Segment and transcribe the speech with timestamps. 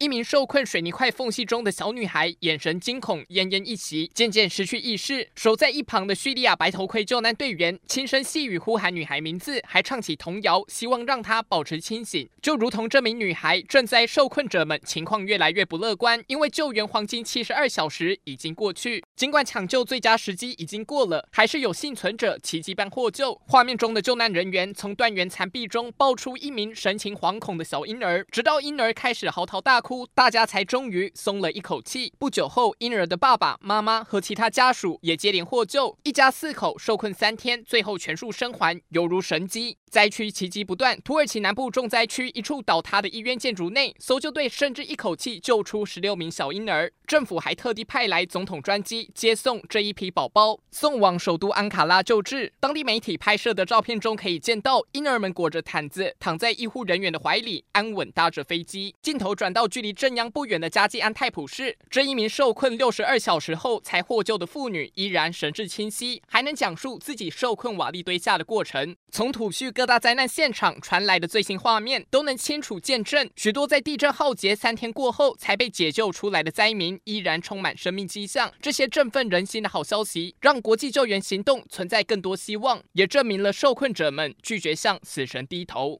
[0.00, 5.28] 一名受困水泥块缝隙中的小女孩，眼神惊恐，奄奄一息，渐渐失去意识。
[5.36, 12.26] 守在一旁的叙利亚白头盔救难队员轻声细语呼喊女孩名字，还唱起童谣，希望让她保持清醒。
[12.40, 19.04] 就如同这名女孩，正在受困者们情况越来越不乐观，因为救援黄金七十二小时已经过去。
[19.14, 23.38] 尽管抢救最佳时机已经过了，还是有幸存者奇迹般获救。
[23.46, 32.12] 画面中的救难人员从断垣残壁中抱出一名神情惶恐的小婴儿，直到婴儿开始嚎啕大哭，大家才终于松了一口气。
[32.18, 39.78] 不久后，婴儿的爸爸妈妈和其他家属也接连获救，一家四口受困三天，最后全数生还，犹如神迹。
[39.90, 49.10] 灾区奇迹不断，土耳其南部重灾区一处倒塌的医院建筑内，搜救队甚至一口气救出十六名小婴儿，政府还特地派来总统专机。
[49.12, 52.52] 接送这一批宝宝送往首都安卡拉救治。
[52.60, 58.94] 当地媒体拍摄的照片中可以见到，婴儿们裹着毯子躺在医护人员的怀里，安稳搭着飞机。
[59.02, 68.94] 镜头转到离震央不远的加济安泰普市，这一名受困六十二小时后才获救的妇女依然神志清晰，还能讲述自己受困瓦砾堆下的过程。
[69.10, 78.52] 从土叙各大灾难现场传来的最新画面，都能清楚见证许多在地震浩劫三天过后才被解救出来的灾民，依然充满生命迹象。
[78.60, 85.98] 这些振奋人心的好消息，让国际救援行动存在更多希望，也证明了受困者们拒绝向死神低头。